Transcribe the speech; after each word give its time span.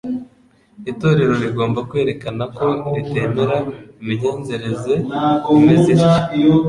Itorero 0.91 1.33
rigomba 1.43 1.79
kwerekana 1.89 2.43
ko 2.57 2.65
ritemera 2.95 3.57
imigenzereze 4.01 4.93
imeze 5.55 5.87
ityo; 6.15 6.51